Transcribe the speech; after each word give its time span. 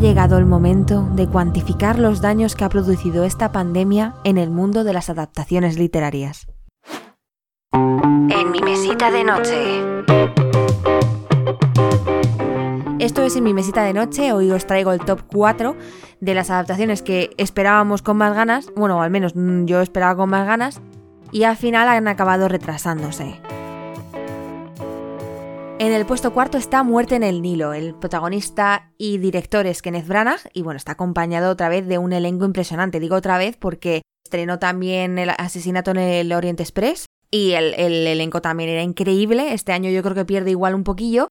llegado 0.00 0.38
el 0.38 0.46
momento 0.46 1.08
de 1.12 1.26
cuantificar 1.26 1.98
los 1.98 2.20
daños 2.20 2.54
que 2.54 2.64
ha 2.64 2.68
producido 2.68 3.24
esta 3.24 3.50
pandemia 3.50 4.14
en 4.24 4.38
el 4.38 4.50
mundo 4.50 4.84
de 4.84 4.92
las 4.92 5.10
adaptaciones 5.10 5.78
literarias. 5.78 6.46
En 7.72 8.50
mi 8.52 8.60
mesita 8.60 9.10
de 9.10 9.24
noche. 9.24 9.82
Esto 13.00 13.22
es 13.22 13.36
en 13.36 13.44
mi 13.44 13.54
mesita 13.54 13.82
de 13.82 13.92
noche, 13.92 14.32
hoy 14.32 14.50
os 14.50 14.66
traigo 14.66 14.92
el 14.92 15.00
top 15.00 15.22
4 15.32 15.76
de 16.20 16.34
las 16.34 16.50
adaptaciones 16.50 17.02
que 17.02 17.30
esperábamos 17.36 18.02
con 18.02 18.16
más 18.16 18.34
ganas, 18.34 18.72
bueno, 18.76 19.02
al 19.02 19.10
menos 19.10 19.32
yo 19.34 19.80
esperaba 19.80 20.16
con 20.16 20.30
más 20.30 20.46
ganas, 20.46 20.80
y 21.32 21.44
al 21.44 21.56
final 21.56 21.88
han 21.88 22.08
acabado 22.08 22.48
retrasándose. 22.48 23.40
En 25.80 25.92
el 25.92 26.06
puesto 26.06 26.32
cuarto 26.32 26.58
está 26.58 26.82
Muerte 26.82 27.14
en 27.14 27.22
el 27.22 27.40
Nilo. 27.40 27.72
El 27.72 27.94
protagonista 27.94 28.90
y 28.98 29.18
director 29.18 29.64
es 29.64 29.80
Kenneth 29.80 30.08
Branagh 30.08 30.40
y 30.52 30.62
bueno, 30.62 30.76
está 30.76 30.92
acompañado 30.92 31.52
otra 31.52 31.68
vez 31.68 31.86
de 31.86 31.98
un 31.98 32.12
elenco 32.12 32.44
impresionante. 32.44 32.98
Digo 32.98 33.14
otra 33.14 33.38
vez 33.38 33.56
porque 33.56 34.02
estrenó 34.24 34.58
también 34.58 35.20
el 35.20 35.30
asesinato 35.30 35.92
en 35.92 35.98
el 35.98 36.32
Orient 36.32 36.58
Express 36.58 37.06
y 37.30 37.52
el, 37.52 37.74
elenco 37.74 38.42
también 38.42 38.70
era 38.70 38.82
increíble. 38.82 39.52
Este 39.52 39.72
año 39.72 39.88
yo 39.88 40.02
creo 40.02 40.16
que 40.16 40.24
pierde 40.24 40.50
igual 40.50 40.74
un 40.74 40.82
poquillo. 40.82 41.28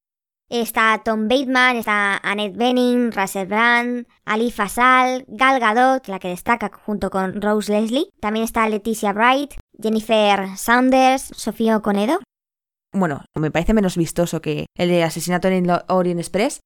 Está 0.49 1.01
Tom 1.03 1.27
Bateman, 1.27 1.75
está 1.75 2.15
Annette 2.23 2.55
Bening, 2.55 3.11
Russell 3.11 3.47
Brand, 3.47 4.07
Ali 4.23 4.49
Fasal, 4.49 5.25
Gal 5.27 5.59
Gadot, 5.59 6.07
la 6.07 6.19
que 6.19 6.29
destaca 6.29 6.71
junto 6.85 7.09
con 7.09 7.41
Rose 7.41 7.69
Leslie. 7.69 8.07
También 8.21 8.45
está 8.45 8.69
Leticia 8.69 9.11
Wright, 9.11 9.55
Jennifer 9.77 10.55
Saunders, 10.55 11.33
Sofía 11.35 11.77
Conedo 11.81 12.19
bueno, 12.99 13.25
me 13.35 13.51
parece 13.51 13.73
menos 13.73 13.97
vistoso 13.97 14.41
que 14.41 14.65
el 14.75 14.89
de 14.89 15.03
Asesinato 15.03 15.47
en 15.47 15.67
Orient 15.87 16.19
Express, 16.19 16.59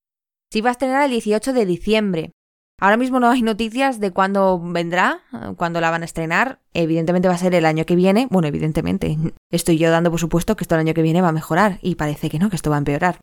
se 0.51 0.59
iba 0.59 0.69
a 0.69 0.71
estrenar 0.71 1.05
el 1.05 1.11
18 1.11 1.53
de 1.53 1.65
diciembre. 1.65 2.31
Ahora 2.79 2.97
mismo 2.97 3.19
no 3.19 3.29
hay 3.29 3.43
noticias 3.43 3.99
de 3.99 4.11
cuándo 4.11 4.59
vendrá, 4.59 5.19
cuándo 5.55 5.79
la 5.79 5.91
van 5.91 6.01
a 6.01 6.05
estrenar. 6.05 6.59
Evidentemente 6.73 7.27
va 7.27 7.35
a 7.35 7.37
ser 7.37 7.53
el 7.53 7.65
año 7.65 7.85
que 7.85 7.95
viene. 7.95 8.27
Bueno, 8.31 8.47
evidentemente. 8.47 9.17
Estoy 9.51 9.77
yo 9.77 9.91
dando 9.91 10.09
por 10.09 10.19
supuesto 10.19 10.55
que 10.55 10.63
esto 10.63 10.75
el 10.75 10.81
año 10.81 10.95
que 10.95 11.03
viene 11.03 11.21
va 11.21 11.29
a 11.29 11.33
mejorar 11.33 11.77
y 11.83 11.95
parece 11.95 12.29
que 12.29 12.39
no, 12.39 12.49
que 12.49 12.55
esto 12.55 12.71
va 12.71 12.77
a 12.77 12.79
empeorar. 12.79 13.19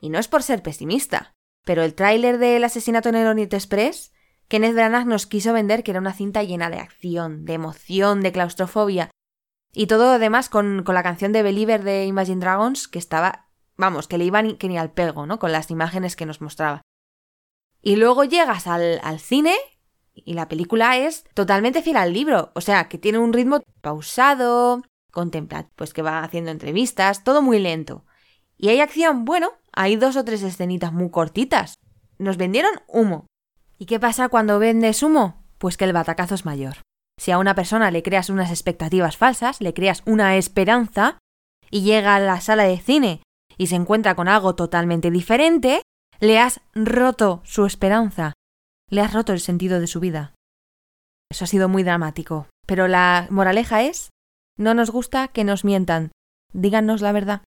Y 0.00 0.08
no 0.08 0.18
es 0.18 0.26
por 0.26 0.42
ser 0.42 0.62
pesimista, 0.62 1.34
pero 1.64 1.82
el 1.82 1.94
tráiler 1.94 2.38
del 2.38 2.64
asesinato 2.64 3.10
en 3.10 3.16
el 3.16 3.26
Orient 3.26 3.52
Express, 3.52 4.12
Kenneth 4.48 4.74
Branagh 4.74 5.06
nos 5.06 5.26
quiso 5.26 5.52
vender 5.52 5.82
que 5.82 5.90
era 5.90 6.00
una 6.00 6.12
cinta 6.12 6.42
llena 6.42 6.70
de 6.70 6.78
acción, 6.78 7.44
de 7.44 7.54
emoción, 7.54 8.22
de 8.22 8.32
claustrofobia, 8.32 9.10
y 9.74 9.86
todo 9.88 10.12
además 10.12 10.48
con, 10.48 10.82
con 10.84 10.94
la 10.94 11.02
canción 11.02 11.32
de 11.32 11.42
Believer 11.42 11.82
de 11.82 12.06
Imagine 12.06 12.40
Dragons, 12.40 12.88
que 12.88 12.98
estaba, 12.98 13.48
vamos, 13.76 14.08
que 14.08 14.18
le 14.18 14.24
iban 14.24 14.56
que 14.56 14.68
ni 14.68 14.78
al 14.78 14.92
pego, 14.92 15.26
¿no? 15.26 15.38
Con 15.38 15.52
las 15.52 15.70
imágenes 15.70 16.16
que 16.16 16.26
nos 16.26 16.40
mostraba. 16.40 16.82
Y 17.82 17.96
luego 17.96 18.24
llegas 18.24 18.66
al, 18.66 19.00
al 19.02 19.20
cine 19.20 19.54
y 20.14 20.34
la 20.34 20.48
película 20.48 20.96
es 20.96 21.24
totalmente 21.34 21.82
fiel 21.82 21.96
al 21.96 22.12
libro, 22.12 22.52
o 22.54 22.60
sea, 22.60 22.88
que 22.88 22.98
tiene 22.98 23.18
un 23.18 23.32
ritmo 23.32 23.62
pausado, 23.80 24.82
contemplativo, 25.10 25.72
pues 25.76 25.92
que 25.92 26.02
va 26.02 26.22
haciendo 26.22 26.50
entrevistas, 26.50 27.24
todo 27.24 27.42
muy 27.42 27.58
lento. 27.58 28.04
Y 28.56 28.68
hay 28.68 28.80
acción, 28.80 29.24
bueno, 29.24 29.50
hay 29.72 29.96
dos 29.96 30.16
o 30.16 30.24
tres 30.24 30.42
escenitas 30.42 30.92
muy 30.92 31.10
cortitas. 31.10 31.74
Nos 32.18 32.36
vendieron 32.36 32.72
humo. 32.86 33.26
¿Y 33.76 33.86
qué 33.86 33.98
pasa 33.98 34.28
cuando 34.28 34.60
vendes 34.60 35.02
humo? 35.02 35.44
Pues 35.58 35.76
que 35.76 35.84
el 35.84 35.92
batacazo 35.92 36.36
es 36.36 36.44
mayor. 36.44 36.76
Si 37.18 37.30
a 37.30 37.38
una 37.38 37.54
persona 37.54 37.90
le 37.90 38.02
creas 38.02 38.30
unas 38.30 38.50
expectativas 38.50 39.16
falsas, 39.16 39.60
le 39.60 39.74
creas 39.74 40.02
una 40.06 40.36
esperanza, 40.36 41.18
y 41.74 41.82
llega 41.82 42.14
a 42.14 42.20
la 42.20 42.40
sala 42.40 42.62
de 42.64 42.78
cine 42.78 43.20
y 43.58 43.66
se 43.66 43.74
encuentra 43.74 44.14
con 44.14 44.28
algo 44.28 44.54
totalmente 44.54 45.10
diferente, 45.10 45.82
le 46.20 46.38
has 46.38 46.60
roto 46.72 47.40
su 47.44 47.66
esperanza, 47.66 48.32
le 48.88 49.00
has 49.00 49.12
roto 49.12 49.32
el 49.32 49.40
sentido 49.40 49.80
de 49.80 49.88
su 49.88 49.98
vida. 49.98 50.34
Eso 51.30 51.44
ha 51.44 51.48
sido 51.48 51.68
muy 51.68 51.82
dramático, 51.82 52.46
pero 52.64 52.86
la 52.86 53.26
moraleja 53.30 53.82
es, 53.82 54.10
no 54.56 54.74
nos 54.74 54.92
gusta 54.92 55.26
que 55.26 55.42
nos 55.42 55.64
mientan, 55.64 56.12
díganos 56.52 57.00
la 57.00 57.10
verdad. 57.10 57.42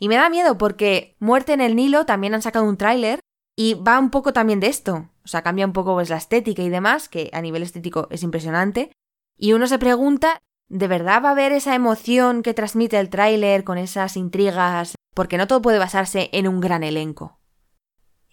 Y 0.00 0.08
me 0.08 0.16
da 0.16 0.30
miedo 0.30 0.56
porque 0.56 1.14
Muerte 1.18 1.52
en 1.52 1.60
el 1.60 1.76
Nilo 1.76 2.06
también 2.06 2.34
han 2.34 2.42
sacado 2.42 2.64
un 2.64 2.78
tráiler 2.78 3.20
y 3.56 3.74
va 3.74 3.98
un 3.98 4.10
poco 4.10 4.32
también 4.34 4.60
de 4.60 4.68
esto. 4.68 5.08
O 5.24 5.28
sea, 5.28 5.42
cambia 5.42 5.66
un 5.66 5.72
poco 5.72 5.94
pues, 5.94 6.10
la 6.10 6.18
estética 6.18 6.62
y 6.62 6.68
demás, 6.68 7.08
que 7.08 7.30
a 7.32 7.40
nivel 7.40 7.62
estético 7.62 8.06
es 8.10 8.22
impresionante. 8.22 8.92
Y 9.36 9.54
uno 9.54 9.66
se 9.66 9.78
pregunta, 9.78 10.40
¿de 10.68 10.86
verdad 10.86 11.22
va 11.24 11.30
a 11.30 11.32
haber 11.32 11.52
esa 11.52 11.74
emoción 11.74 12.42
que 12.42 12.54
transmite 12.54 13.00
el 13.00 13.08
tráiler 13.08 13.64
con 13.64 13.78
esas 13.78 14.16
intrigas? 14.16 14.94
Porque 15.14 15.38
no 15.38 15.46
todo 15.46 15.62
puede 15.62 15.78
basarse 15.78 16.28
en 16.32 16.46
un 16.46 16.60
gran 16.60 16.84
elenco. 16.84 17.40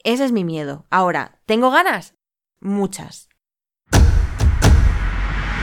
Ese 0.03 0.25
es 0.25 0.33
mi 0.33 0.43
miedo. 0.43 0.85
Ahora, 0.89 1.39
¿tengo 1.45 1.71
ganas? 1.71 2.13
Muchas. 2.59 3.29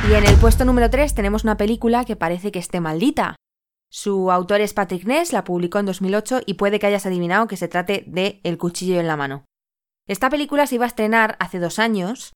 Y 0.09 0.15
en 0.15 0.27
el 0.27 0.37
puesto 0.37 0.65
número 0.65 0.88
3 0.88 1.15
tenemos 1.15 1.44
una 1.44 1.59
película 1.59 2.06
que 2.06 2.16
parece 2.16 2.50
que 2.50 2.59
esté 2.59 2.81
maldita. 2.81 3.37
Su 3.91 4.31
autor 4.31 4.62
es 4.62 4.72
Patrick 4.72 5.04
Ness, 5.04 5.32
la 5.32 5.44
publicó 5.44 5.78
en 5.78 5.87
2008 5.87 6.41
y 6.47 6.54
puede 6.54 6.78
que 6.78 6.87
hayas 6.87 7.04
adivinado 7.04 7.47
que 7.47 7.56
se 7.56 7.69
trate 7.69 8.04
de 8.06 8.41
El 8.44 8.56
cuchillo 8.56 8.98
en 8.98 9.06
la 9.06 9.16
mano. 9.16 9.44
Esta 10.10 10.28
película 10.28 10.66
se 10.66 10.75
iba 10.75 10.87
a 10.87 10.88
estrenar 10.88 11.37
hace 11.38 11.60
dos 11.60 11.78
años 11.78 12.32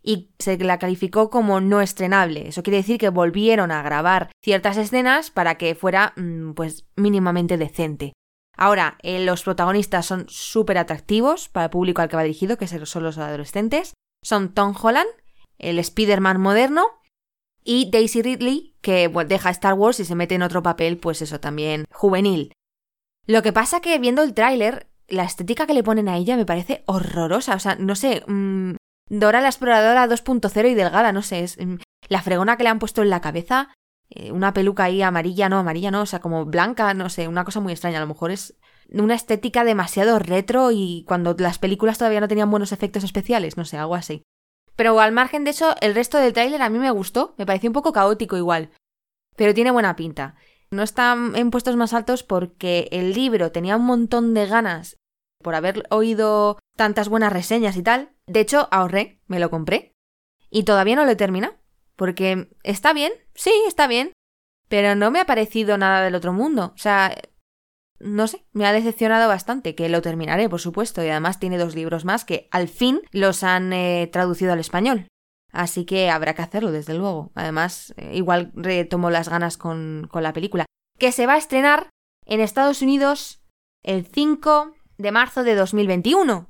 y 0.00 0.30
se 0.38 0.56
la 0.58 0.78
calificó 0.78 1.28
como 1.28 1.60
no 1.60 1.80
estrenable. 1.80 2.46
Eso 2.46 2.62
quiere 2.62 2.76
decir 2.76 2.98
que 2.98 3.08
volvieron 3.08 3.72
a 3.72 3.82
grabar 3.82 4.30
ciertas 4.44 4.76
escenas 4.76 5.32
para 5.32 5.56
que 5.56 5.74
fuera 5.74 6.12
mm, 6.14 6.52
pues 6.52 6.86
mínimamente 6.94 7.58
decente. 7.58 8.12
Ahora, 8.56 8.96
eh, 9.02 9.24
los 9.24 9.42
protagonistas 9.42 10.06
son 10.06 10.26
súper 10.28 10.78
atractivos 10.78 11.48
para 11.48 11.64
el 11.64 11.70
público 11.70 12.00
al 12.00 12.08
que 12.08 12.14
va 12.14 12.22
dirigido, 12.22 12.58
que 12.58 12.68
son 12.68 13.02
los 13.02 13.18
adolescentes. 13.18 13.94
Son 14.22 14.54
Tom 14.54 14.76
Holland, 14.80 15.10
el 15.58 15.80
Spider-Man 15.80 16.40
moderno, 16.40 16.86
y 17.64 17.90
Daisy 17.90 18.22
Ridley, 18.22 18.76
que 18.82 19.08
deja 19.26 19.50
Star 19.50 19.74
Wars 19.74 19.98
y 19.98 20.04
se 20.04 20.14
mete 20.14 20.36
en 20.36 20.42
otro 20.42 20.62
papel, 20.62 20.96
pues 20.96 21.20
eso 21.22 21.40
también 21.40 21.86
juvenil. 21.90 22.52
Lo 23.26 23.42
que 23.42 23.52
pasa 23.52 23.80
que 23.80 23.98
viendo 23.98 24.22
el 24.22 24.32
tráiler 24.32 24.86
la 25.08 25.24
estética 25.24 25.66
que 25.66 25.74
le 25.74 25.82
ponen 25.82 26.08
a 26.08 26.16
ella 26.16 26.36
me 26.36 26.46
parece 26.46 26.82
horrorosa. 26.86 27.54
O 27.54 27.58
sea, 27.58 27.76
no 27.76 27.94
sé, 27.94 28.22
mm, 28.26 28.74
Dora 29.08 29.40
la 29.40 29.48
exploradora 29.48 30.08
2.0 30.08 30.68
y 30.68 30.74
delgada, 30.74 31.12
no 31.12 31.22
sé, 31.22 31.44
es 31.44 31.58
mm, 31.58 31.76
la 32.08 32.22
fregona 32.22 32.56
que 32.56 32.64
le 32.64 32.70
han 32.70 32.80
puesto 32.80 33.02
en 33.02 33.10
la 33.10 33.20
cabeza, 33.20 33.72
eh, 34.10 34.32
una 34.32 34.52
peluca 34.52 34.84
ahí 34.84 35.00
amarilla, 35.02 35.48
no, 35.48 35.58
amarilla 35.58 35.90
no, 35.90 36.02
o 36.02 36.06
sea, 36.06 36.20
como 36.20 36.44
blanca, 36.44 36.92
no 36.94 37.08
sé, 37.08 37.28
una 37.28 37.44
cosa 37.44 37.60
muy 37.60 37.72
extraña. 37.72 37.98
A 37.98 38.00
lo 38.00 38.08
mejor 38.08 38.32
es 38.32 38.58
una 38.90 39.14
estética 39.14 39.64
demasiado 39.64 40.18
retro 40.18 40.70
y 40.72 41.04
cuando 41.06 41.36
las 41.38 41.58
películas 41.58 41.98
todavía 41.98 42.20
no 42.20 42.28
tenían 42.28 42.50
buenos 42.50 42.72
efectos 42.72 43.04
especiales, 43.04 43.56
no 43.56 43.64
sé, 43.64 43.78
algo 43.78 43.94
así. 43.94 44.22
Pero 44.74 44.98
al 45.00 45.12
margen 45.12 45.44
de 45.44 45.50
eso, 45.50 45.74
el 45.80 45.94
resto 45.94 46.18
del 46.18 46.32
tráiler 46.32 46.62
a 46.62 46.68
mí 46.68 46.78
me 46.78 46.90
gustó, 46.90 47.34
me 47.38 47.46
pareció 47.46 47.70
un 47.70 47.74
poco 47.74 47.92
caótico 47.92 48.36
igual, 48.36 48.70
pero 49.36 49.54
tiene 49.54 49.70
buena 49.70 49.94
pinta. 49.96 50.34
No 50.70 50.82
está 50.82 51.16
en 51.34 51.50
puestos 51.50 51.76
más 51.76 51.92
altos 51.92 52.22
porque 52.22 52.88
el 52.90 53.12
libro 53.12 53.52
tenía 53.52 53.76
un 53.76 53.84
montón 53.84 54.34
de 54.34 54.46
ganas 54.46 54.96
por 55.42 55.54
haber 55.54 55.84
oído 55.90 56.58
tantas 56.76 57.08
buenas 57.08 57.32
reseñas 57.32 57.76
y 57.76 57.82
tal. 57.82 58.10
De 58.26 58.40
hecho, 58.40 58.68
ahorré, 58.70 59.20
me 59.26 59.38
lo 59.38 59.50
compré. 59.50 59.92
Y 60.50 60.64
todavía 60.64 60.96
no 60.96 61.04
lo 61.04 61.12
he 61.12 61.16
terminado. 61.16 61.54
Porque 61.94 62.50
está 62.62 62.92
bien, 62.92 63.12
sí, 63.34 63.52
está 63.66 63.86
bien. 63.86 64.12
Pero 64.68 64.94
no 64.94 65.10
me 65.10 65.20
ha 65.20 65.26
parecido 65.26 65.78
nada 65.78 66.02
del 66.02 66.14
otro 66.14 66.32
mundo. 66.32 66.72
O 66.74 66.78
sea, 66.78 67.16
no 67.98 68.26
sé, 68.26 68.44
me 68.52 68.66
ha 68.66 68.72
decepcionado 68.72 69.28
bastante, 69.28 69.74
que 69.74 69.88
lo 69.88 70.02
terminaré, 70.02 70.48
por 70.48 70.60
supuesto, 70.60 71.02
y 71.02 71.08
además 71.08 71.38
tiene 71.40 71.58
dos 71.58 71.74
libros 71.74 72.04
más 72.04 72.24
que 72.24 72.48
al 72.50 72.68
fin 72.68 73.00
los 73.12 73.42
han 73.42 73.72
eh, 73.72 74.08
traducido 74.12 74.52
al 74.52 74.60
español. 74.60 75.08
Así 75.52 75.84
que 75.84 76.10
habrá 76.10 76.34
que 76.34 76.42
hacerlo, 76.42 76.72
desde 76.72 76.94
luego. 76.94 77.30
Además, 77.34 77.94
eh, 77.96 78.16
igual 78.16 78.52
retomo 78.54 79.10
las 79.10 79.28
ganas 79.28 79.56
con, 79.56 80.08
con 80.10 80.22
la 80.22 80.32
película. 80.32 80.66
Que 80.98 81.12
se 81.12 81.26
va 81.26 81.34
a 81.34 81.38
estrenar 81.38 81.90
en 82.24 82.40
Estados 82.40 82.82
Unidos 82.82 83.42
el 83.82 84.06
5 84.06 84.74
de 84.98 85.12
marzo 85.12 85.44
de 85.44 85.54
2021. 85.54 86.48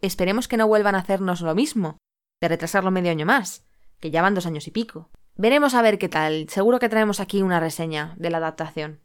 Esperemos 0.00 0.48
que 0.48 0.56
no 0.56 0.66
vuelvan 0.68 0.94
a 0.94 0.98
hacernos 0.98 1.40
lo 1.40 1.54
mismo, 1.54 1.98
de 2.40 2.48
retrasarlo 2.48 2.90
medio 2.90 3.10
año 3.10 3.24
más, 3.24 3.64
que 4.00 4.10
ya 4.10 4.22
van 4.22 4.34
dos 4.34 4.46
años 4.46 4.66
y 4.66 4.70
pico. 4.70 5.10
Veremos 5.36 5.74
a 5.74 5.82
ver 5.82 5.98
qué 5.98 6.08
tal. 6.08 6.48
Seguro 6.48 6.78
que 6.78 6.88
traemos 6.88 7.20
aquí 7.20 7.40
una 7.40 7.60
reseña 7.60 8.14
de 8.18 8.30
la 8.30 8.38
adaptación. 8.38 9.00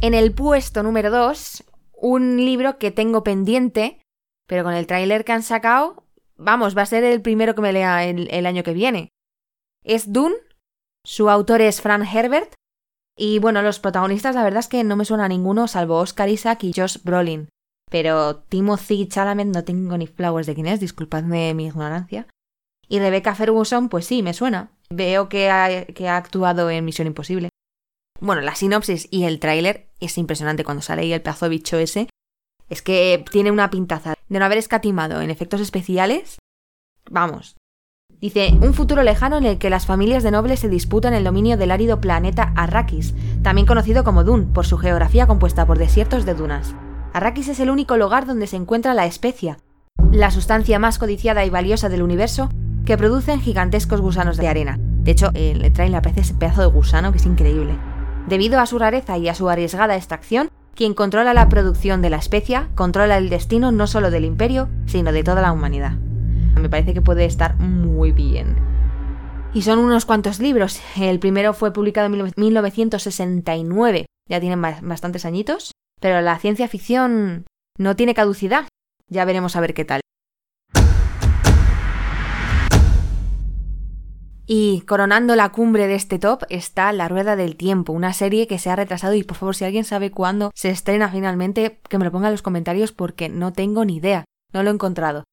En 0.00 0.14
el 0.14 0.32
puesto 0.32 0.84
número 0.84 1.10
2, 1.10 1.64
un 1.94 2.36
libro 2.36 2.78
que 2.78 2.92
tengo 2.92 3.24
pendiente, 3.24 4.00
pero 4.48 4.64
con 4.64 4.74
el 4.74 4.86
tráiler 4.86 5.24
que 5.24 5.32
han 5.32 5.44
sacado, 5.44 6.02
vamos, 6.36 6.76
va 6.76 6.82
a 6.82 6.86
ser 6.86 7.04
el 7.04 7.22
primero 7.22 7.54
que 7.54 7.62
me 7.62 7.72
lea 7.72 8.04
el, 8.04 8.46
año 8.46 8.64
que 8.64 8.72
viene. 8.72 9.10
Es 9.84 10.12
Dune, 10.12 10.34
su 11.04 11.30
autor 11.30 11.60
es 11.60 11.80
Fran 11.80 12.02
Herbert, 12.02 12.54
y 13.16 13.40
bueno, 13.40 13.62
los 13.62 13.78
protagonistas 13.78 14.34
la 14.34 14.44
verdad 14.44 14.60
es 14.60 14.68
que 14.68 14.84
no 14.84 14.96
me 14.96 15.04
suena 15.04 15.26
a 15.26 15.28
ninguno 15.28 15.68
salvo 15.68 15.98
Oscar 15.98 16.28
Isaac 16.28 16.64
y 16.64 16.72
Josh 16.74 16.98
Brolin. 17.02 17.48
Pero 17.90 18.36
Timothy 18.36 19.08
Chalamet 19.08 19.48
no 19.48 19.64
tengo 19.64 19.98
ni 19.98 20.06
flowers 20.06 20.46
de 20.46 20.54
quién 20.54 20.66
es, 20.66 20.80
disculpadme 20.80 21.52
mi 21.54 21.66
ignorancia. 21.66 22.26
Y 22.86 23.00
Rebecca 23.00 23.34
Ferguson, 23.34 23.88
pues 23.88 24.06
sí, 24.06 24.22
me 24.22 24.34
suena. 24.34 24.70
Veo 24.88 25.28
que 25.28 25.50
ha, 25.50 26.16
actuado 26.16 26.70
en 26.70 26.84
Misión 26.84 27.06
Imposible. 27.06 27.50
Bueno, 28.20 28.40
la 28.40 28.54
sinopsis 28.54 29.08
y 29.10 29.24
el 29.24 29.40
tráiler 29.40 29.88
es 30.00 30.16
impresionante 30.16 30.64
cuando 30.64 30.82
sale 30.82 31.02
ahí 31.02 31.12
el 31.12 31.22
pedazo 31.22 31.48
bicho 31.48 31.76
ese. 31.76 32.08
Es 32.68 32.82
que 32.82 33.24
tiene 33.30 33.50
una 33.50 33.70
pintaza 33.70 34.14
de 34.28 34.38
no 34.38 34.44
haber 34.44 34.58
escatimado 34.58 35.20
en 35.20 35.30
efectos 35.30 35.60
especiales. 35.60 36.38
Vamos. 37.10 37.56
Dice, 38.20 38.52
un 38.60 38.74
futuro 38.74 39.02
lejano 39.02 39.36
en 39.36 39.44
el 39.44 39.58
que 39.58 39.70
las 39.70 39.86
familias 39.86 40.24
de 40.24 40.32
nobles 40.32 40.60
se 40.60 40.68
disputan 40.68 41.14
el 41.14 41.22
dominio 41.22 41.56
del 41.56 41.70
árido 41.70 42.00
planeta 42.00 42.52
Arrakis, 42.56 43.14
también 43.42 43.66
conocido 43.66 44.02
como 44.02 44.24
Dune, 44.24 44.46
por 44.52 44.66
su 44.66 44.76
geografía 44.76 45.28
compuesta 45.28 45.66
por 45.66 45.78
desiertos 45.78 46.26
de 46.26 46.34
dunas. 46.34 46.74
Arrakis 47.12 47.48
es 47.48 47.60
el 47.60 47.70
único 47.70 47.96
lugar 47.96 48.26
donde 48.26 48.48
se 48.48 48.56
encuentra 48.56 48.94
la 48.94 49.06
especia, 49.06 49.58
la 50.10 50.30
sustancia 50.30 50.78
más 50.78 50.98
codiciada 50.98 51.44
y 51.44 51.50
valiosa 51.50 51.88
del 51.88 52.02
universo 52.02 52.48
que 52.84 52.96
producen 52.96 53.40
gigantescos 53.40 54.00
gusanos 54.00 54.36
de 54.36 54.48
arena. 54.48 54.78
De 54.80 55.12
hecho, 55.12 55.30
eh, 55.34 55.54
le 55.54 55.70
traen 55.70 55.92
la 55.92 55.98
aparece 55.98 56.22
ese 56.22 56.34
pedazo 56.34 56.62
de 56.62 56.68
gusano 56.68 57.12
que 57.12 57.18
es 57.18 57.26
increíble. 57.26 57.78
Debido 58.26 58.58
a 58.60 58.66
su 58.66 58.78
rareza 58.78 59.16
y 59.16 59.28
a 59.28 59.34
su 59.34 59.48
arriesgada 59.48 59.96
extracción, 59.96 60.47
quien 60.78 60.94
controla 60.94 61.34
la 61.34 61.48
producción 61.48 62.02
de 62.02 62.08
la 62.08 62.18
especia 62.18 62.68
controla 62.76 63.18
el 63.18 63.30
destino 63.30 63.72
no 63.72 63.88
solo 63.88 64.12
del 64.12 64.24
imperio, 64.24 64.68
sino 64.86 65.10
de 65.10 65.24
toda 65.24 65.42
la 65.42 65.50
humanidad. 65.50 65.94
Me 66.54 66.68
parece 66.68 66.94
que 66.94 67.02
puede 67.02 67.24
estar 67.24 67.56
muy 67.56 68.12
bien. 68.12 68.54
Y 69.52 69.62
son 69.62 69.80
unos 69.80 70.04
cuantos 70.04 70.38
libros. 70.38 70.80
El 70.96 71.18
primero 71.18 71.52
fue 71.52 71.72
publicado 71.72 72.06
en 72.06 72.32
1969, 72.36 74.06
ya 74.28 74.38
tienen 74.38 74.62
bastantes 74.62 75.24
añitos, 75.24 75.72
pero 76.00 76.20
la 76.20 76.38
ciencia 76.38 76.68
ficción 76.68 77.44
no 77.76 77.96
tiene 77.96 78.14
caducidad. 78.14 78.68
Ya 79.08 79.24
veremos 79.24 79.56
a 79.56 79.60
ver 79.60 79.74
qué 79.74 79.84
tal. 79.84 80.00
Y 84.50 84.80
coronando 84.86 85.36
la 85.36 85.50
cumbre 85.50 85.86
de 85.88 85.94
este 85.94 86.18
top 86.18 86.44
está 86.48 86.90
La 86.94 87.06
Rueda 87.06 87.36
del 87.36 87.54
Tiempo, 87.54 87.92
una 87.92 88.14
serie 88.14 88.46
que 88.46 88.58
se 88.58 88.70
ha 88.70 88.76
retrasado 88.76 89.12
y 89.12 89.22
por 89.22 89.36
favor 89.36 89.54
si 89.54 89.66
alguien 89.66 89.84
sabe 89.84 90.10
cuándo 90.10 90.52
se 90.54 90.70
estrena 90.70 91.10
finalmente, 91.10 91.80
que 91.86 91.98
me 91.98 92.06
lo 92.06 92.10
ponga 92.10 92.28
en 92.28 92.32
los 92.32 92.40
comentarios 92.40 92.92
porque 92.92 93.28
no 93.28 93.52
tengo 93.52 93.84
ni 93.84 93.96
idea, 93.96 94.24
no 94.54 94.62
lo 94.62 94.70
he 94.70 94.72
encontrado. 94.72 95.24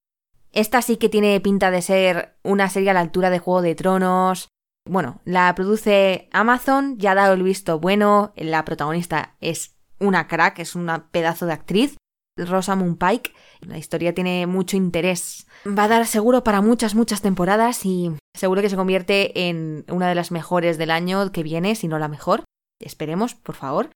Esta 0.52 0.82
sí 0.82 0.98
que 0.98 1.08
tiene 1.08 1.40
pinta 1.40 1.72
de 1.72 1.82
ser 1.82 2.36
una 2.44 2.70
serie 2.70 2.90
a 2.90 2.94
la 2.94 3.00
altura 3.00 3.30
de 3.30 3.40
Juego 3.40 3.62
de 3.62 3.76
Tronos. 3.76 4.50
Bueno, 4.86 5.22
la 5.24 5.56
produce 5.56 6.28
Amazon, 6.34 6.98
ya 6.98 7.12
ha 7.12 7.16
dado 7.16 7.36
el 7.36 7.44
visto 7.44 7.80
bueno, 7.80 8.34
la 8.36 8.66
protagonista 8.66 9.38
es 9.40 9.78
una 9.98 10.28
crack, 10.28 10.60
es 10.60 10.76
un 10.76 10.92
pedazo 11.12 11.46
de 11.46 11.54
actriz, 11.54 11.96
Rosamund 12.38 12.98
Pike. 12.98 13.34
La 13.62 13.78
historia 13.78 14.14
tiene 14.14 14.48
mucho 14.48 14.78
interés. 14.78 15.48
Va 15.66 15.86
a 15.86 15.88
dar 15.88 16.06
seguro 16.06 16.44
para 16.44 16.62
muchas, 16.62 16.96
muchas 16.96 17.22
temporadas 17.22 17.86
y 17.86 18.12
seguro 18.34 18.62
que 18.62 18.70
se 18.70 18.76
convierte 18.76 19.48
en 19.48 19.86
una 19.90 20.10
de 20.10 20.16
las 20.16 20.32
mejores 20.32 20.78
del 20.78 20.92
año 20.92 21.32
que 21.32 21.44
viene, 21.44 21.76
si 21.76 21.88
no 21.88 22.00
la 22.00 22.08
mejor. 22.08 22.44
Esperemos, 22.80 23.36
por 23.36 23.56
favor. 23.56 23.90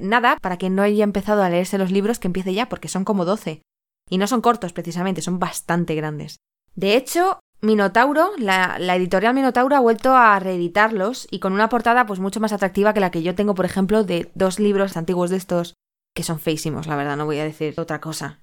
Nada, 0.00 0.38
para 0.40 0.56
quien 0.56 0.74
no 0.74 0.82
haya 0.82 1.04
empezado 1.04 1.42
a 1.42 1.50
leerse 1.50 1.78
los 1.78 1.90
libros, 1.90 2.18
que 2.18 2.28
empiece 2.28 2.54
ya, 2.54 2.68
porque 2.68 2.88
son 2.88 3.04
como 3.04 3.24
12. 3.24 3.62
Y 4.10 4.18
no 4.18 4.26
son 4.26 4.40
cortos 4.40 4.72
precisamente, 4.72 5.22
son 5.22 5.38
bastante 5.38 5.94
grandes. 5.94 6.36
De 6.74 6.96
hecho, 6.96 7.38
Minotauro, 7.60 8.32
la, 8.36 8.76
editorial 8.96 9.34
Minotauro 9.34 9.76
ha 9.76 9.80
vuelto 9.80 10.14
a 10.14 10.38
reeditarlos 10.40 11.28
y 11.30 11.38
con 11.38 11.52
una 11.52 11.68
portada 11.68 12.04
pues 12.04 12.20
mucho 12.20 12.40
más 12.40 12.52
atractiva 12.52 12.92
que 12.92 13.00
la 13.00 13.10
que 13.10 13.22
yo 13.22 13.34
tengo, 13.34 13.54
por 13.54 13.64
ejemplo, 13.64 14.04
de 14.04 14.30
dos 14.34 14.58
libros 14.58 14.96
antiguos 14.96 15.30
de 15.30 15.36
estos 15.36 15.74
que 16.14 16.22
son 16.22 16.38
feísimos, 16.38 16.86
la 16.86 16.96
verdad, 16.96 17.16
no 17.16 17.26
voy 17.26 17.38
a 17.38 17.44
decir 17.44 17.74
otra 17.78 18.00
cosa. 18.00 18.40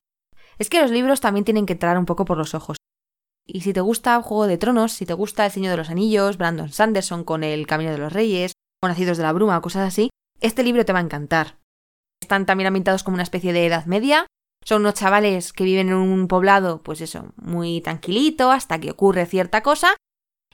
Es 0.57 0.69
que 0.69 0.81
los 0.81 0.91
libros 0.91 1.21
también 1.21 1.45
tienen 1.45 1.65
que 1.65 1.73
entrar 1.73 1.97
un 1.97 2.05
poco 2.05 2.25
por 2.25 2.37
los 2.37 2.53
ojos. 2.53 2.77
Y 3.47 3.61
si 3.61 3.73
te 3.73 3.81
gusta 3.81 4.21
Juego 4.21 4.47
de 4.47 4.57
Tronos, 4.57 4.93
si 4.93 5.05
te 5.05 5.13
gusta 5.13 5.45
El 5.45 5.51
Señor 5.51 5.71
de 5.71 5.77
los 5.77 5.89
Anillos, 5.89 6.37
Brandon 6.37 6.71
Sanderson 6.71 7.23
con 7.23 7.43
El 7.43 7.65
Camino 7.67 7.91
de 7.91 7.97
los 7.97 8.13
Reyes, 8.13 8.53
o 8.83 8.87
Nacidos 8.87 9.17
de 9.17 9.23
la 9.23 9.33
Bruma 9.33 9.57
o 9.57 9.61
cosas 9.61 9.87
así, 9.87 10.09
este 10.39 10.63
libro 10.63 10.85
te 10.85 10.93
va 10.93 10.99
a 10.99 11.03
encantar. 11.03 11.57
Están 12.21 12.45
también 12.45 12.67
ambientados 12.67 13.03
como 13.03 13.15
una 13.15 13.23
especie 13.23 13.53
de 13.53 13.65
Edad 13.65 13.85
Media, 13.85 14.27
son 14.63 14.81
unos 14.81 14.93
chavales 14.93 15.53
que 15.53 15.63
viven 15.63 15.89
en 15.89 15.95
un 15.95 16.27
poblado, 16.27 16.83
pues 16.83 17.01
eso, 17.01 17.33
muy 17.35 17.81
tranquilito, 17.81 18.51
hasta 18.51 18.79
que 18.79 18.91
ocurre 18.91 19.25
cierta 19.25 19.63
cosa, 19.63 19.95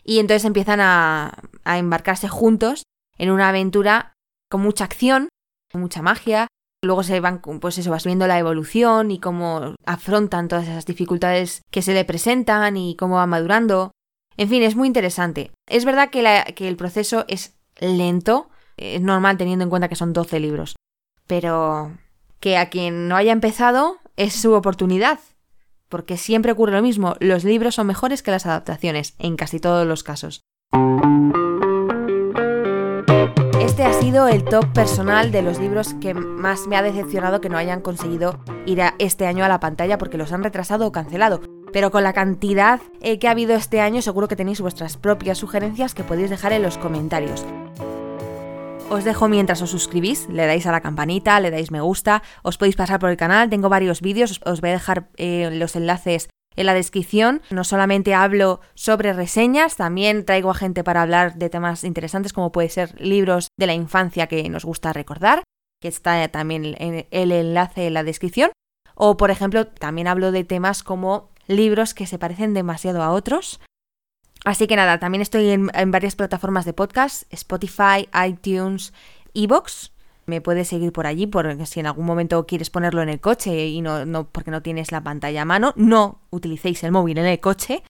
y 0.04 0.20
entonces 0.20 0.46
empiezan 0.46 0.80
a, 0.80 1.38
embarcarse 1.66 2.30
juntos 2.30 2.84
en 3.18 3.30
una 3.30 3.50
aventura 3.50 4.13
con 4.50 4.62
mucha 4.62 4.86
acción, 4.86 5.28
con 5.72 5.81
mucha 5.81 6.02
magia. 6.02 6.48
Luego 6.83 7.03
se 7.03 7.19
van, 7.19 7.41
pues 7.41 7.77
eso, 7.77 7.89
vas 7.89 8.06
viendo 8.06 8.27
la 8.27 8.38
evolución 8.38 9.09
y 9.09 9.19
cómo 9.19 9.75
afrontan 9.85 10.47
todas 10.47 10.68
esas 10.68 10.85
dificultades 10.85 11.62
que 11.71 11.81
se 11.81 11.94
le 11.94 12.06
presentan 12.06 12.77
y 12.77 12.95
cómo 12.95 13.15
va 13.15 13.25
madurando. 13.25 13.91
En 14.38 14.50
fin, 14.50 14.62
es 14.62 14.75
muy 14.75 14.88
interesante. 14.88 15.51
Es 15.68 15.85
verdad 15.85 16.09
que, 16.12 16.53
que 16.56 16.68
el 16.68 16.77
proceso 16.77 17.25
es 17.27 17.57
lento, 17.79 18.50
es 18.77 19.01
normal 19.01 19.38
teniendo 19.38 19.63
en 19.63 19.69
cuenta 19.69 19.89
que 19.89 19.95
son 19.95 20.13
12 20.13 20.39
libros, 20.39 20.75
pero 21.25 21.97
que 22.39 22.57
a 22.57 22.69
quien 22.69 23.07
no 23.07 23.15
haya 23.15 23.31
empezado 23.31 23.97
es 24.15 24.33
su 24.33 24.53
oportunidad. 24.53 25.19
Porque 25.89 26.18
siempre 26.18 26.51
ocurre 26.51 26.74
lo 26.74 26.81
mismo, 26.81 27.15
los 27.19 27.44
libros 27.44 27.75
son 27.75 27.88
mejores 27.88 28.21
que 28.21 28.31
las 28.31 28.45
adaptaciones, 28.45 29.15
en 29.19 29.35
casi 29.35 29.59
todos 29.59 29.88
los 29.88 30.03
casos. 30.03 30.41
Este 33.77 33.89
ha 33.89 34.01
sido 34.01 34.27
el 34.27 34.44
top 34.44 34.74
personal 34.74 35.31
de 35.31 35.44
los 35.44 35.59
libros 35.59 35.94
que 36.01 36.15
más 36.15 36.65
me 36.65 36.77
ha 36.77 36.81
decepcionado 36.81 37.41
que 37.41 37.50
no 37.50 37.59
hayan 37.59 37.81
conseguido 37.81 38.39
ir 38.65 38.81
este 38.97 39.27
año 39.27 39.45
a 39.45 39.47
la 39.47 39.59
pantalla 39.59 40.00
porque 40.00 40.18
los 40.18 40.31
han 40.31 40.44
retrasado 40.44 40.88
o 40.88 40.91
cancelado. 40.91 41.41
Pero 41.71 41.91
con 41.91 42.01
la 42.01 42.12
cantidad 42.12 42.81
eh, 43.01 43.19
que 43.19 43.27
ha 43.27 43.31
habido 43.31 43.53
este 43.53 43.79
año 43.79 44.01
seguro 44.01 44.27
que 44.27 44.35
tenéis 44.35 44.62
vuestras 44.62 44.97
propias 44.97 45.38
sugerencias 45.38 45.94
que 45.94 46.03
podéis 46.03 46.31
dejar 46.31 46.53
en 46.53 46.63
los 46.63 46.79
comentarios. 46.79 47.45
Os 48.89 49.03
dejo 49.03 49.27
mientras 49.27 49.62
os 49.62 49.69
suscribís, 49.69 50.27
le 50.27 50.47
dais 50.47 50.65
a 50.65 50.71
la 50.71 50.81
campanita, 50.81 51.39
le 51.39 51.51
dais 51.51 51.69
me 51.69 51.79
gusta, 51.81 52.24
os 52.41 52.57
podéis 52.57 52.77
pasar 52.77 52.97
por 52.97 53.12
el 53.12 53.18
canal, 53.18 53.51
tengo 53.51 53.69
varios 53.69 54.01
vídeos, 54.01 54.41
os 54.44 54.59
voy 54.59 54.71
a 54.71 54.74
dejar 54.74 55.09
eh, 55.18 55.51
los 55.53 55.75
enlaces 55.75 56.29
en 56.57 56.65
la 56.65 56.74
descripción. 56.74 57.42
No 57.50 57.63
solamente 57.63 58.13
hablo 58.13 58.59
sobre 58.75 59.13
reseñas, 59.13 59.77
también 59.77 60.25
traigo 60.25 60.51
a 60.51 60.56
gente 60.56 60.83
para 60.83 61.01
hablar 61.01 61.36
de 61.36 61.50
temas 61.50 61.86
interesantes 61.86 62.33
como 62.33 62.51
puede 62.51 62.69
ser 62.69 63.00
libros 63.00 63.48
de 63.57 63.68
la 63.68 63.74
infancia 63.74 64.27
que 64.27 64.50
nos 64.50 64.65
gusta 64.65 64.92
recordar, 64.92 65.44
que 65.81 65.88
está 65.88 66.27
también 66.27 66.75
en 66.77 67.07
el 67.09 67.31
enlace 67.31 67.88
en 67.88 67.94
la 67.94 68.04
descripción. 68.04 68.51
O 68.95 69.15
por 69.15 69.31
ejemplo, 69.31 69.68
también 69.68 70.07
hablo 70.07 70.33
de 70.33 70.44
temas 70.44 70.83
como 70.83 71.30
libros 71.48 71.94
que 71.94 72.07
se 72.07 72.19
parecen 72.19 72.54
demasiado 72.54 73.01
a 73.01 73.12
otros, 73.12 73.62
Así 74.45 74.68
que 74.68 74.75
nada, 74.75 75.00
también 75.00 75.21
estoy 75.21 75.50
en, 75.50 75.92
varias 75.92 76.15
plataformas 76.15 76.63
de 76.65 76.74
podcast, 76.74 77.24
Spotify, 77.33 78.07
iTunes, 78.25 78.94
Evox. 79.33 79.92
Me 80.29 80.41
puedes 80.41 80.68
seguir 80.68 80.91
por 80.91 81.07
allí, 81.07 81.25
porque 81.25 81.65
si 81.65 81.79
en 81.79 81.85
algún 81.85 82.06
momento 82.06 82.45
quieres 82.45 82.69
ponerlo 82.69 83.01
en 83.01 83.07
el 83.07 83.21
coche 83.21 83.68
y 83.68 83.79
no, 83.79 84.06
no, 84.06 84.27
porque 84.27 84.51
no 84.51 84.62
tienes 84.62 84.91
la 84.91 85.01
pantalla 85.01 85.44
a 85.44 85.45
mano, 85.45 85.71
no 85.77 86.19
utilicéis 86.31 86.84
el 86.84 86.91
móvil 86.91 87.17
en 87.17 87.27
el 87.27 87.39
coche. 87.39 87.81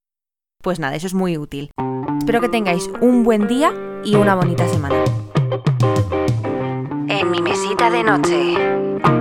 Pues 0.61 0.79
nada, 0.79 0.95
eso 0.95 1.07
es 1.07 1.15
muy 1.15 1.35
útil. 1.35 1.71
Espero 2.19 2.39
que 2.39 2.49
tengáis 2.49 2.91
un 3.01 3.23
buen 3.23 3.47
día 3.47 3.73
y 4.05 4.13
una 4.15 4.35
bonita 4.35 4.67
semana. 4.67 5.03
En 7.07 7.31
mi 7.31 7.41
mesita 7.41 7.89
de 7.89 8.03
noche. 8.03 9.16